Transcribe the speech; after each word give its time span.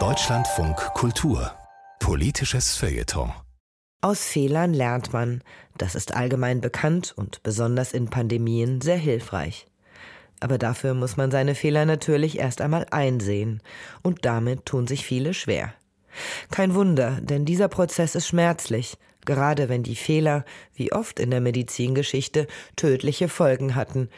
Deutschlandfunk 0.00 0.74
Kultur 0.94 1.52
Politisches 2.00 2.76
Feuilleton 2.76 3.32
aus 4.00 4.24
Fehlern 4.24 4.74
lernt 4.74 5.12
man. 5.12 5.44
Das 5.78 5.94
ist 5.94 6.12
allgemein 6.12 6.60
bekannt 6.60 7.12
und 7.16 7.44
besonders 7.44 7.92
in 7.92 8.10
Pandemien 8.10 8.80
sehr 8.80 8.96
hilfreich. 8.96 9.68
Aber 10.40 10.58
dafür 10.58 10.94
muss 10.94 11.16
man 11.16 11.30
seine 11.30 11.54
Fehler 11.54 11.84
natürlich 11.86 12.40
erst 12.40 12.60
einmal 12.60 12.88
einsehen. 12.90 13.62
Und 14.02 14.24
damit 14.24 14.66
tun 14.66 14.88
sich 14.88 15.06
viele 15.06 15.32
schwer. 15.32 15.72
Kein 16.50 16.74
Wunder, 16.74 17.20
denn 17.20 17.44
dieser 17.44 17.68
Prozess 17.68 18.16
ist 18.16 18.26
schmerzlich, 18.26 18.96
gerade 19.24 19.68
wenn 19.68 19.82
die 19.82 19.96
Fehler, 19.96 20.44
wie 20.74 20.92
oft 20.92 21.20
in 21.20 21.30
der 21.30 21.40
Medizingeschichte, 21.40 22.46
tödliche 22.76 23.28
Folgen 23.28 23.74
hatten, 23.74 24.08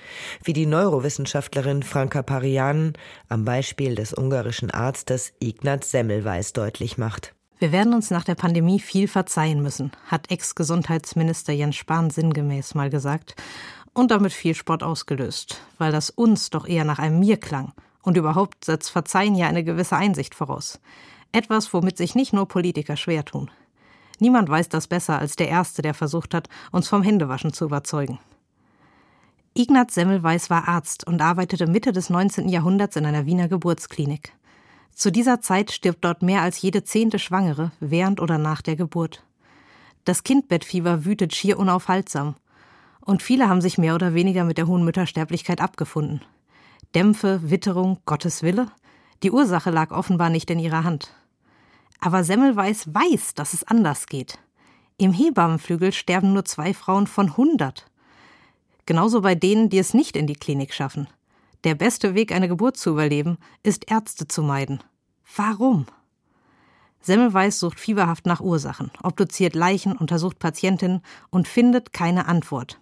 wie 0.43 0.53
die 0.53 0.67
Neurowissenschaftlerin 0.67 1.83
Franka 1.83 2.23
Parian 2.23 2.95
am 3.29 3.45
Beispiel 3.45 3.95
des 3.95 4.13
ungarischen 4.13 4.71
Arztes 4.71 5.33
Ignaz 5.41 5.91
Semmelweis 5.91 6.53
deutlich 6.53 6.99
macht. 6.99 7.35
Wir 7.59 7.73
werden 7.73 7.95
uns 7.95 8.11
nach 8.11 8.25
der 8.25 8.35
Pandemie 8.35 8.81
viel 8.81 9.09
verzeihen 9.09 9.63
müssen, 9.63 9.93
hat 10.07 10.31
Ex-Gesundheitsminister 10.31 11.55
Jens 11.55 11.77
Spahn 11.77 12.11
sinngemäß 12.11 12.75
mal 12.75 12.91
gesagt 12.91 13.35
und 13.95 14.11
damit 14.11 14.35
viel 14.35 14.55
Spott 14.55 14.83
ausgelöst, 14.83 15.63
weil 15.79 15.91
das 15.91 16.11
uns 16.11 16.51
doch 16.51 16.69
eher 16.69 16.85
nach 16.85 16.99
einem 16.99 17.19
Mir 17.19 17.39
klang. 17.39 17.73
Und 18.03 18.19
überhaupt 18.19 18.67
setzt 18.67 18.91
Verzeihen 18.91 19.35
ja 19.35 19.49
eine 19.49 19.65
gewisse 19.65 19.97
Einsicht 19.97 20.35
voraus. 20.35 20.79
Etwas, 21.33 21.73
womit 21.73 21.97
sich 21.97 22.15
nicht 22.15 22.33
nur 22.33 22.47
Politiker 22.47 22.97
schwer 22.97 23.25
tun. 23.25 23.51
Niemand 24.19 24.49
weiß 24.49 24.69
das 24.69 24.87
besser 24.87 25.19
als 25.19 25.37
der 25.37 25.49
Erste, 25.49 25.83
der 25.83 25.95
versucht 25.95 26.35
hat, 26.35 26.49
uns 26.73 26.89
vom 26.89 27.03
Händewaschen 27.03 27.53
zu 27.53 27.65
überzeugen. 27.65 28.19
Ignaz 29.55 29.95
Semmelweis 29.95 30.51
war 30.51 30.69
Arzt 30.69 31.07
und 31.07 31.23
arbeitete 31.23 31.67
Mitte 31.67 31.93
des 31.93 32.11
19. 32.11 32.49
Jahrhunderts 32.49 32.97
in 32.97 33.07
einer 33.07 33.25
Wiener 33.25 33.49
Geburtsklinik. 33.49 34.33
Zu 34.95 35.11
dieser 35.11 35.41
Zeit 35.41 35.73
stirbt 35.73 36.05
dort 36.05 36.23
mehr 36.23 36.43
als 36.43 36.61
jede 36.61 36.85
zehnte 36.85 37.19
Schwangere 37.19 37.73
während 37.81 38.21
oder 38.21 38.39
nach 38.39 38.63
der 38.63 38.77
Geburt. 38.77 39.25
Das 40.05 40.25
Kindbettfieber 40.25 41.05
wütet 41.05 41.35
schier 41.35 41.59
unaufhaltsam. 41.59 42.37
Und 43.01 43.23
viele 43.23 43.49
haben 43.49 43.61
sich 43.61 43.79
mehr 43.79 43.95
oder 43.95 44.15
weniger 44.15 44.45
mit 44.45 44.59
der 44.59 44.67
hohen 44.67 44.85
Müttersterblichkeit 44.85 45.61
abgefunden. 45.61 46.21
Dämpfe, 46.95 47.41
Witterung, 47.51 47.99
Gottes 48.07 48.43
Wille? 48.43 48.69
Die 49.23 49.31
Ursache 49.31 49.71
lag 49.71 49.91
offenbar 49.91 50.31
nicht 50.31 50.51
in 50.51 50.59
ihrer 50.59 50.85
Hand. 50.85 51.13
Aber 52.01 52.25
Semmelweis 52.25 52.93
weiß, 52.93 53.35
dass 53.35 53.55
es 53.55 53.65
anders 53.65 54.07
geht. 54.07 54.39
Im 54.99 55.13
Hebammenflügel 55.13 55.93
sterben 55.93 56.33
nur 56.33 56.45
zwei 56.45 56.73
Frauen 56.73 57.07
von 57.07 57.37
hundert. 57.37 57.91
Genauso 58.87 59.21
bei 59.21 59.35
denen, 59.35 59.69
die 59.69 59.79
es 59.79 59.95
nicht 59.95 60.17
in 60.17 60.27
die 60.27 60.37
Klinik 60.37 60.73
schaffen. 60.73 61.09
Der 61.65 61.75
beste 61.75 62.15
Weg, 62.15 62.33
eine 62.33 62.49
Geburt 62.49 62.77
zu 62.77 62.91
überleben, 62.91 63.39
ist 63.63 63.91
Ärzte 63.91 64.29
zu 64.29 64.43
meiden. 64.43 64.83
Warum? 65.35 65.87
Semmelweis 67.01 67.59
sucht 67.61 67.79
fieberhaft 67.79 68.27
nach 68.27 68.41
Ursachen, 68.41 68.91
obduziert 69.03 69.55
Leichen, 69.55 69.97
untersucht 69.97 70.39
Patientinnen 70.39 71.03
und 71.31 71.49
findet 71.49 71.93
keine 71.93 72.27
Antwort. 72.27 72.81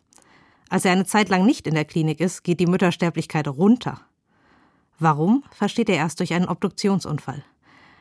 Als 0.68 0.84
er 0.84 0.92
eine 0.92 1.04
Zeit 1.04 1.28
lang 1.28 1.44
nicht 1.44 1.66
in 1.66 1.74
der 1.74 1.84
Klinik 1.84 2.20
ist, 2.20 2.42
geht 2.42 2.60
die 2.60 2.66
Müttersterblichkeit 2.66 3.48
runter. 3.48 4.00
Warum, 4.98 5.44
versteht 5.50 5.88
er 5.88 5.96
erst 5.96 6.20
durch 6.20 6.32
einen 6.32 6.48
Obduktionsunfall. 6.48 7.44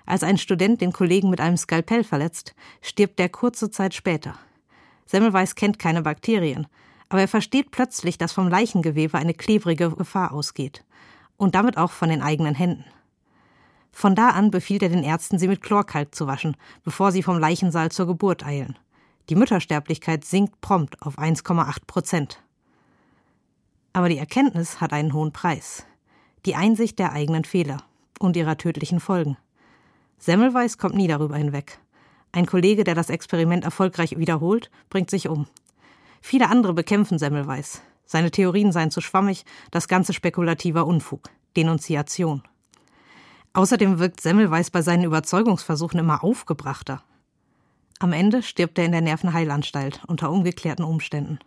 Als 0.05 0.23
ein 0.23 0.37
Student 0.37 0.81
den 0.81 0.91
Kollegen 0.91 1.29
mit 1.29 1.39
einem 1.39 1.57
Skalpell 1.57 2.03
verletzt, 2.03 2.55
stirbt 2.81 3.19
der 3.19 3.29
kurze 3.29 3.71
Zeit 3.71 3.93
später. 3.93 4.35
Semmelweis 5.05 5.55
kennt 5.55 5.79
keine 5.79 6.01
Bakterien, 6.01 6.67
aber 7.09 7.21
er 7.21 7.27
versteht 7.27 7.71
plötzlich, 7.71 8.17
dass 8.17 8.33
vom 8.33 8.47
Leichengewebe 8.47 9.17
eine 9.17 9.33
klebrige 9.33 9.91
Gefahr 9.91 10.33
ausgeht. 10.33 10.83
Und 11.37 11.55
damit 11.55 11.77
auch 11.77 11.91
von 11.91 12.09
den 12.09 12.21
eigenen 12.21 12.55
Händen. 12.55 12.85
Von 13.91 14.15
da 14.15 14.29
an 14.29 14.49
befiehlt 14.49 14.81
er 14.81 14.89
den 14.89 15.03
Ärzten, 15.03 15.37
sie 15.37 15.47
mit 15.47 15.61
Chlorkalk 15.61 16.15
zu 16.15 16.25
waschen, 16.25 16.57
bevor 16.83 17.11
sie 17.11 17.23
vom 17.23 17.37
Leichensaal 17.37 17.91
zur 17.91 18.07
Geburt 18.07 18.45
eilen. 18.45 18.77
Die 19.29 19.35
Müttersterblichkeit 19.35 20.25
sinkt 20.25 20.59
prompt 20.61 21.01
auf 21.01 21.17
1,8 21.17 21.85
Prozent. 21.85 22.43
Aber 23.93 24.09
die 24.09 24.17
Erkenntnis 24.17 24.81
hat 24.81 24.91
einen 24.91 25.13
hohen 25.13 25.31
Preis. 25.31 25.85
Die 26.45 26.55
Einsicht 26.55 26.99
der 26.99 27.13
eigenen 27.13 27.45
Fehler 27.45 27.77
und 28.19 28.35
ihrer 28.35 28.57
tödlichen 28.57 28.99
Folgen. 28.99 29.37
Semmelweis 30.23 30.77
kommt 30.77 30.95
nie 30.95 31.09
darüber 31.09 31.35
hinweg. 31.35 31.79
Ein 32.31 32.45
Kollege, 32.45 32.85
der 32.85 32.95
das 32.95 33.09
Experiment 33.09 33.65
erfolgreich 33.65 34.17
wiederholt, 34.17 34.71
bringt 34.89 35.09
sich 35.09 35.27
um. 35.27 35.47
Viele 36.21 36.47
andere 36.49 36.73
bekämpfen 36.73 37.19
Semmelweis. 37.19 37.81
Seine 38.05 38.31
Theorien 38.31 38.71
seien 38.71 38.89
zu 38.89 39.01
schwammig, 39.01 39.43
das 39.69 39.89
ganze 39.89 40.13
spekulativer 40.13 40.87
Unfug, 40.87 41.29
Denunziation. 41.57 42.41
Außerdem 43.51 43.99
wirkt 43.99 44.21
Semmelweis 44.21 44.71
bei 44.71 44.81
seinen 44.81 45.03
Überzeugungsversuchen 45.03 45.99
immer 45.99 46.23
aufgebrachter. 46.23 47.03
Am 47.99 48.13
Ende 48.13 48.43
stirbt 48.43 48.79
er 48.79 48.85
in 48.85 48.93
der 48.93 49.01
Nervenheilanstalt 49.01 50.03
unter 50.07 50.31
ungeklärten 50.31 50.85
Umständen. 50.85 51.39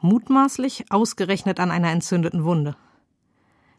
Mutmaßlich 0.00 0.84
ausgerechnet 0.92 1.58
an 1.58 1.72
einer 1.72 1.90
entzündeten 1.90 2.44
Wunde. 2.44 2.76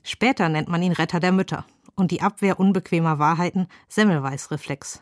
Später 0.03 0.49
nennt 0.49 0.67
man 0.67 0.83
ihn 0.83 0.91
Retter 0.91 1.21
der 1.21 1.31
Mütter 1.31 1.65
und 1.95 2.11
die 2.11 2.21
Abwehr 2.21 2.59
unbequemer 2.59 3.19
Wahrheiten 3.19 3.67
Semmelweis-Reflex. 3.87 5.01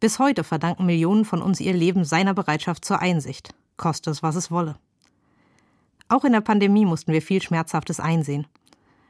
Bis 0.00 0.18
heute 0.18 0.44
verdanken 0.44 0.86
Millionen 0.86 1.24
von 1.24 1.42
uns 1.42 1.60
ihr 1.60 1.74
Leben 1.74 2.04
seiner 2.04 2.34
Bereitschaft 2.34 2.84
zur 2.84 3.00
Einsicht 3.00 3.54
koste 3.78 4.10
es, 4.10 4.22
was 4.22 4.36
es 4.36 4.50
wolle. 4.50 4.76
Auch 6.08 6.24
in 6.24 6.32
der 6.32 6.42
Pandemie 6.42 6.84
mussten 6.84 7.12
wir 7.12 7.22
viel 7.22 7.40
Schmerzhaftes 7.40 8.00
einsehen. 8.00 8.46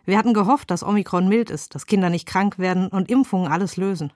Wir 0.05 0.17
hatten 0.17 0.35
gehofft, 0.35 0.71
dass 0.71 0.85
Omikron 0.85 1.29
mild 1.29 1.51
ist, 1.51 1.75
dass 1.75 1.87
Kinder 1.87 2.11
nicht 2.11 2.27
krank 2.27 2.59
werden 2.59 2.89
und 2.89 3.11
Impfungen 3.11 3.51
alles 3.51 3.77
lösen. 3.77 4.13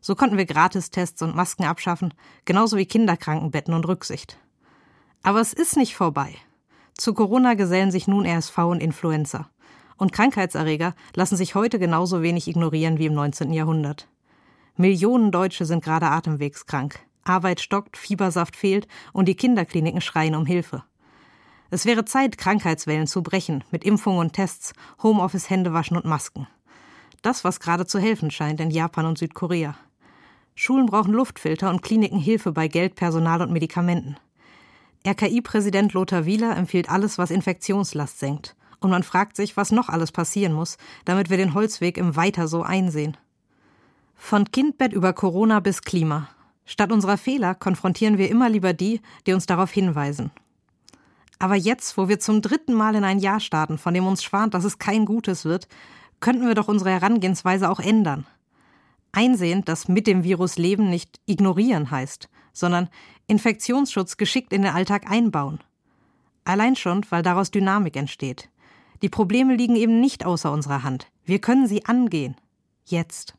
So 0.00 0.14
konnten 0.14 0.38
wir 0.38 0.46
Gratistests 0.46 1.22
und 1.22 1.34
Masken 1.34 1.64
abschaffen, 1.64 2.14
genauso 2.44 2.76
wie 2.76 2.86
Kinderkrankenbetten 2.86 3.74
und 3.74 3.86
Rücksicht. 3.88 4.38
Aber 5.22 5.40
es 5.40 5.52
ist 5.52 5.76
nicht 5.76 5.96
vorbei. 5.96 6.34
Zu 6.94 7.14
Corona 7.14 7.54
gesellen 7.54 7.90
sich 7.90 8.06
nun 8.06 8.24
RSV 8.24 8.58
und 8.58 8.80
Influenza. 8.80 9.50
Und 9.98 10.12
Krankheitserreger 10.12 10.94
lassen 11.14 11.36
sich 11.36 11.54
heute 11.54 11.78
genauso 11.78 12.22
wenig 12.22 12.48
ignorieren 12.48 12.98
wie 12.98 13.06
im 13.06 13.14
19. 13.14 13.52
Jahrhundert. 13.52 14.08
Millionen 14.76 15.32
Deutsche 15.32 15.66
sind 15.66 15.84
gerade 15.84 16.06
atemwegskrank. 16.06 17.00
Arbeit 17.24 17.60
stockt, 17.60 17.96
Fiebersaft 17.96 18.56
fehlt 18.56 18.88
und 19.12 19.26
die 19.26 19.34
Kinderkliniken 19.34 20.00
schreien 20.00 20.34
um 20.34 20.46
Hilfe. 20.46 20.84
Es 21.70 21.84
wäre 21.84 22.06
Zeit, 22.06 22.38
Krankheitswellen 22.38 23.06
zu 23.06 23.22
brechen, 23.22 23.62
mit 23.70 23.84
Impfungen 23.84 24.20
und 24.20 24.32
Tests, 24.32 24.72
Homeoffice, 25.02 25.50
Händewaschen 25.50 25.96
und 25.96 26.06
Masken. 26.06 26.46
Das, 27.20 27.44
was 27.44 27.60
gerade 27.60 27.86
zu 27.86 27.98
helfen 27.98 28.30
scheint 28.30 28.60
in 28.60 28.70
Japan 28.70 29.04
und 29.04 29.18
Südkorea. 29.18 29.76
Schulen 30.54 30.86
brauchen 30.86 31.12
Luftfilter 31.12 31.70
und 31.70 31.82
Kliniken 31.82 32.18
Hilfe 32.18 32.52
bei 32.52 32.68
Geld, 32.68 32.94
Personal 32.94 33.42
und 33.42 33.52
Medikamenten. 33.52 34.16
RKI-Präsident 35.06 35.92
Lothar 35.92 36.24
Wieler 36.24 36.56
empfiehlt 36.56 36.88
alles, 36.88 37.18
was 37.18 37.30
Infektionslast 37.30 38.18
senkt. 38.18 38.56
Und 38.80 38.90
man 38.90 39.02
fragt 39.02 39.36
sich, 39.36 39.56
was 39.56 39.72
noch 39.72 39.88
alles 39.88 40.12
passieren 40.12 40.52
muss, 40.52 40.76
damit 41.04 41.30
wir 41.30 41.36
den 41.36 41.54
Holzweg 41.54 41.96
im 41.96 42.16
Weiter 42.16 42.46
so 42.48 42.62
einsehen. 42.62 43.16
Von 44.14 44.50
Kindbett 44.50 44.92
über 44.92 45.12
Corona 45.12 45.60
bis 45.60 45.82
Klima. 45.82 46.28
Statt 46.64 46.92
unserer 46.92 47.16
Fehler 47.16 47.54
konfrontieren 47.54 48.18
wir 48.18 48.28
immer 48.28 48.48
lieber 48.48 48.74
die, 48.74 49.00
die 49.26 49.32
uns 49.32 49.46
darauf 49.46 49.70
hinweisen. 49.70 50.30
Aber 51.38 51.54
jetzt, 51.54 51.96
wo 51.96 52.08
wir 52.08 52.18
zum 52.18 52.42
dritten 52.42 52.74
Mal 52.74 52.94
in 52.94 53.04
ein 53.04 53.20
Jahr 53.20 53.40
starten, 53.40 53.78
von 53.78 53.94
dem 53.94 54.06
uns 54.06 54.22
schwant, 54.22 54.54
dass 54.54 54.64
es 54.64 54.78
kein 54.78 55.06
Gutes 55.06 55.44
wird, 55.44 55.68
könnten 56.20 56.46
wir 56.46 56.54
doch 56.54 56.68
unsere 56.68 56.90
Herangehensweise 56.90 57.70
auch 57.70 57.80
ändern. 57.80 58.26
Einsehen, 59.12 59.64
dass 59.64 59.88
mit 59.88 60.06
dem 60.06 60.24
Virus 60.24 60.58
leben 60.58 60.90
nicht 60.90 61.20
ignorieren 61.26 61.90
heißt, 61.90 62.28
sondern 62.52 62.88
Infektionsschutz 63.28 64.16
geschickt 64.16 64.52
in 64.52 64.62
den 64.62 64.74
Alltag 64.74 65.10
einbauen. 65.10 65.60
Allein 66.44 66.76
schon, 66.76 67.06
weil 67.10 67.22
daraus 67.22 67.50
Dynamik 67.50 67.96
entsteht. 67.96 68.48
Die 69.02 69.08
Probleme 69.08 69.54
liegen 69.54 69.76
eben 69.76 70.00
nicht 70.00 70.26
außer 70.26 70.50
unserer 70.50 70.82
Hand. 70.82 71.06
Wir 71.24 71.40
können 71.40 71.66
sie 71.66 71.84
angehen. 71.86 72.36
Jetzt. 72.84 73.37